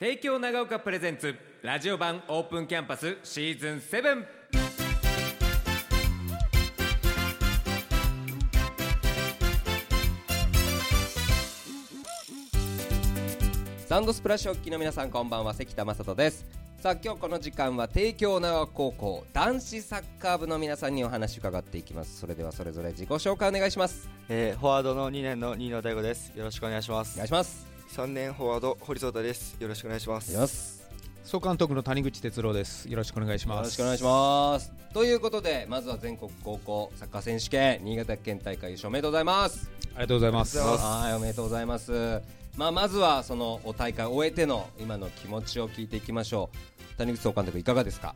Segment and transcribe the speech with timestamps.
[0.00, 4.24] 帝京長岡プレゼンツラジオ版オープンキャンパスシーズン7
[13.88, 15.52] サウンドスプラッシュお聞きの皆さんこんばんは。
[15.52, 16.46] 関田正人です。
[16.78, 22.20] さあ今日この時間は帝京長岡高校男子サッカー部の皆さんにお話伺っていきます。
[22.20, 24.08] それではそれぞれ自己紹介お願いします。
[24.28, 26.30] えー、フォワードの2年の新野大吾です。
[26.36, 27.14] よろしくお願いします。
[27.14, 29.56] お願いします3年フォワード堀壮太です。
[29.58, 30.32] よろしくお願いします。
[30.32, 30.88] お願いします。
[31.24, 32.88] 総監督の谷口哲郎です。
[32.88, 33.58] よろしくお願いします。
[33.58, 34.72] よろしくお願いします。
[34.94, 39.70] ということでまずは全国高校サッカー選手権新潟県大会優勝おめでとうございます。
[39.94, 40.58] ありがとうございます。
[40.58, 42.22] はいおめでとうございます。
[42.56, 46.50] まあまずはそのお大会を終えての今の気持ちを聞いていきましょ
[46.94, 46.98] う。
[46.98, 48.14] 谷口総監督いかがですか？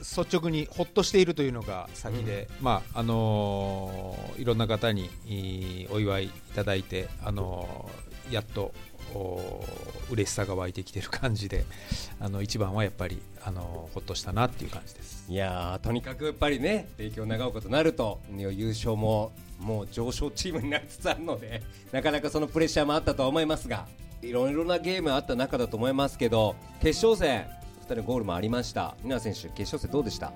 [0.00, 8.72] 率直にほっとしているというのが先で、まああのーいろんな方にいいお祝いいただいて、あのーやっと
[9.14, 9.64] お
[10.10, 11.64] 嬉しさが湧いてきている感じで、
[12.20, 15.24] あの一番はやっぱりあのーほっとしたなっていう感じです。
[15.28, 23.86] いやーとにかくやっぱりね帝京長岡となると優勝ももう上昇チームになりつつあるので なかなかそのプレッシャーもあったとは思いますが
[24.22, 27.46] いろいろなゲームあった中だと思いますけど決勝戦
[27.80, 30.26] 2人のゴールもありました稲選手決勝戦どうでした？
[30.26, 30.34] やっ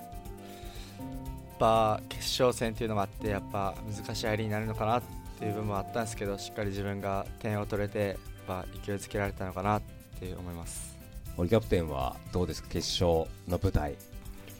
[1.59, 5.09] ぱ決勝戦っていうのもあってやっぱ難しい入りになるのかなって
[5.45, 9.83] いう部分もあったんですけどしっかり自分が点を取れてやっぱ勢いつけられたのかなっ
[10.19, 10.97] て思います。
[11.37, 13.95] 堀キャプテンはどうですか決勝の舞台？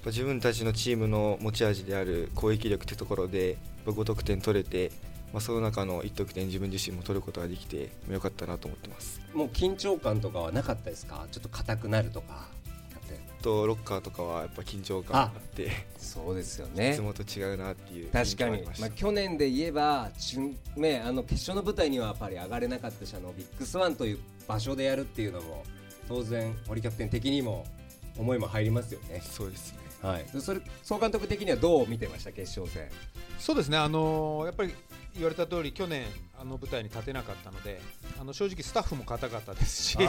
[0.07, 4.93] 自分たちのチームの持ち味である攻撃力ってところで5得点取れて、
[5.33, 9.21] まあ、その中の1得点自分自身も取ることができてよかったなと思ってます。
[9.35, 11.27] もう緊張感とかはなかったですか？
[11.31, 12.49] ちょっと硬くなるとか
[13.41, 18.63] とロッカーとかはやっぱ緊張感があって そうですよいねつもと違うなっていう確かに。
[18.79, 25.65] ま、あ、去年で言えば準、ね、あの決勝の舞台にはやっぱり上がれなかったしあのビッグスワンという場所でやるっていうのも
[26.09, 27.67] 当然堀キャプテン的にも
[28.19, 29.23] 思いも入りますよね。
[29.25, 29.79] そうですね。
[30.03, 32.89] はい、でそれ総監督的にはどう見てました決勝戦？
[33.39, 34.75] そうですね、あのーやっぱり
[35.15, 36.07] 言われた通り去年
[36.41, 37.83] あの舞台に立てなかったので、
[38.19, 40.01] あの正直スタッフも硬かったですし、あ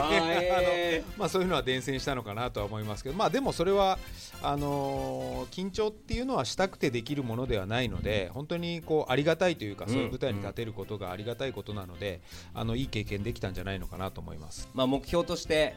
[1.18, 3.98] まあそういうのは伝染したのかなとは思いますけど、まあでもそれは
[4.42, 12.22] あのー緊張っていうのはしたくてできるものではないので、本当にこうありがたいというか、そういう舞台に立てることがありがたいことなので、
[12.54, 14.68] あのいい経験できたんじゃないのかなと思います。
[14.72, 15.74] まあ、目標として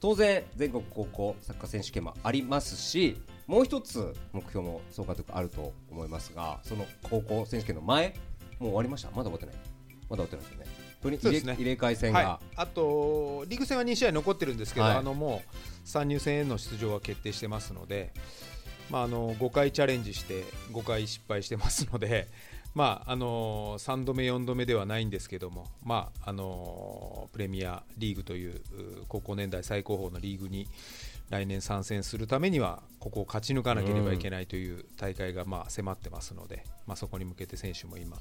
[0.00, 8.14] 当然全国高校サッカー選手権もありますしもう一つ目標も総監督あると思いますがその高校選手権の前
[8.58, 9.10] もう終わりました？
[9.10, 9.54] まだ終わってない
[10.10, 10.80] まだ終わってないですよね。
[11.02, 11.54] 入れそうですね。
[11.54, 14.96] 入れ替え戦が、はい、あとリーグ戦は2試合残ってるんですけど、はい。
[14.96, 18.12] あのもう参入戦への出場は決定してますので、
[18.90, 22.28] まあ、あの5回チャレンジして5回失敗してますので、
[22.74, 28.62] まあ、あの3度目、4度目ではないんですけども、まあ、あのプレミアリーグというう
[29.08, 30.68] 高校年代最高峰のリーグに
[31.30, 38.18] 来年参戦するためにはここを勝ち抜かなければいけないという大会がまあ迫ってますので、まあ、そこに向けて選手も今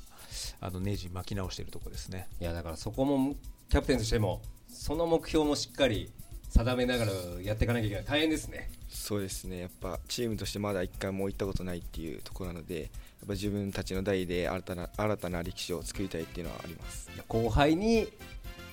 [0.62, 2.28] あのネジ巻き直しているところですね。
[2.40, 3.36] いやだからそこも
[3.69, 6.12] キャプテンとしてもその目標もしっかり
[6.50, 7.12] 定めながら
[7.42, 8.06] やっていかなきゃいけない。
[8.06, 8.69] 大変ですね。
[8.90, 9.59] そうですね。
[9.59, 12.90] やっぱチームとしてまだ1回も行ったことないっていうところなのでやっ
[13.28, 17.09] ぱ自分たちの代で新たな新たな歴史を作りたいっていうのはあります。
[17.28, 18.08] 後輩に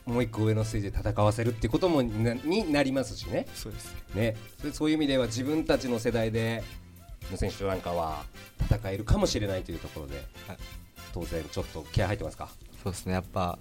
[0.07, 3.47] もう一個上のステージで戦わせるっていうこともなになりますしね。
[3.55, 4.23] そうですね。
[4.23, 4.37] ね。
[4.63, 6.63] そそういう意味では自分たちの世代で
[7.31, 8.25] の選手なんかは
[8.61, 10.15] 戦えるかもしれないというところで、
[10.47, 10.59] はい。
[11.13, 12.49] 当然ちょっと気合入ってますか？
[12.83, 13.15] そうですね。
[13.15, 13.59] やっぱ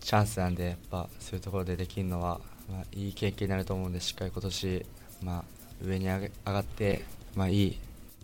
[0.00, 2.40] チャンスなんでやっぱそういうところでできるのは、
[2.70, 4.86] まあ、いい経験になると思うんでしっかり今年、
[5.22, 5.44] まあ、
[5.82, 7.02] 上に上げ上がって、
[7.34, 7.78] まあ、いい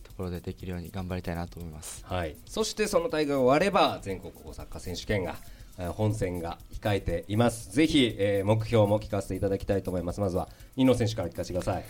[0.04, 2.04] ところでできるように頑張りたいなと思います。
[2.06, 5.61] はい、そしてその大会が終われば全国高校サッカー選手権がえー
[5.96, 7.72] 本戦が控えています。
[7.72, 10.20] ぜひ、えー目標も聞かせていただきたいと思います。
[10.20, 11.84] まずは二野選手から聞かせてください。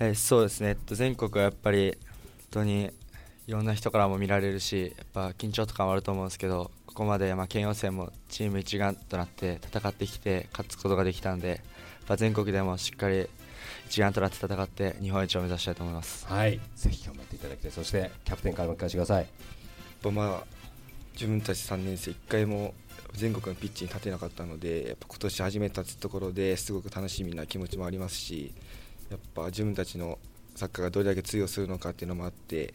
[0.00, 1.96] えーそうですね、えっと、全国はやっぱり
[2.52, 2.90] 本当に
[3.46, 11.58] いろんな人からも見られるしやっぱ緊張とかもあると思うんですけどここまでまあ県予選もチーム一丸となって戦ってきて勝つことができたんでやっ
[12.06, 13.28] ぱ全国でもしっかり
[13.88, 16.26] 一丸となって戦って日本一を目指したいと思います。
[16.26, 16.60] はい。
[16.74, 17.70] ぜひ頑張っていただきたい。
[17.70, 19.26] そしてキャプテンからも聞かせてください。
[20.12, 20.44] まあ
[21.14, 22.74] 自分たち3年生1回も
[23.14, 28.52] 全国のピッチに立てなかったのでやっぱ今年初めて立つところですごく楽しみな気持ちもありますし
[29.10, 30.18] やっぱ自分たちの
[30.54, 32.74] サッカーがどれだけ通用するのかっていうのもあって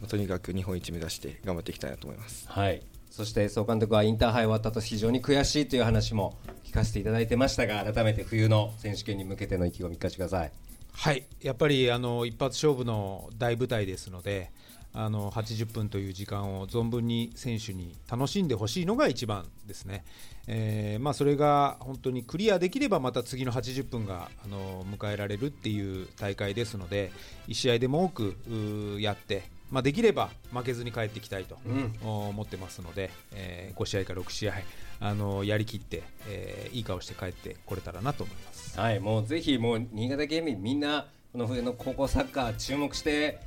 [0.00, 2.46] まあとにかく日本一目指して頑張っていきたいなと思います。
[2.48, 2.82] はい。
[3.10, 10.52] そして総監督はインターハイ終わったと非常に悔しいという話も聞かせていただいてましたが改めて冬の選手権に向けての意気込み聞かせてください。
[10.92, 14.50] はい、やっぱりあの一発勝負の大舞台ですので、
[14.96, 20.04] あの80分という時間を存分に選手に楽しんでほしいのが一番ですね、
[20.46, 27.12] えーまあ、それが本当にクリアできればまた次の80分があの迎えられるっていう大会ですので
[27.48, 28.36] 1試合でも多く
[28.96, 34.54] うやって、まあ、できれば負けずに帰ってきたいとうん思ってますので、え5試合か6試合
[35.00, 38.78] あのやりきって、えーいい顔して帰ってこれたらなと思います。
[38.78, 43.38] はい、もうぜひもう新潟県民みんなこの冬の高校サッカー注目して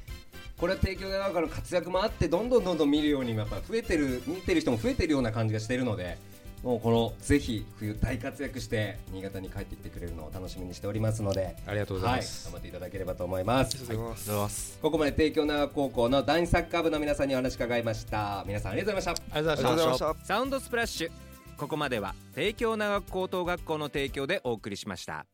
[0.60, 6.18] これは帝京大学の活躍もあってどんどんどんどん見るようにやっぱ増えてる見てる人も増えてるような感じがしているので
[6.64, 12.48] もうこのぜひ冬大活躍して新潟に帰ってきてくれるのを楽しみにしておりますのでありがとうございます。
[12.48, 13.78] はい、頑張っていただければと思います。
[13.78, 14.22] ありがとうございます。
[14.22, 18.44] ありがとうございここまで帝京長高校の男子サッカー部の皆さんにお話伺いました。
[18.46, 19.36] 皆さんありがとうございました。
[19.38, 20.06] ありがとうございました。
[20.10, 20.26] ありがとうございました。
[20.26, 21.30] サウンドスプラッシュ。
[21.60, 25.26] ここまでは帝京長高等学校の提供でお送りしました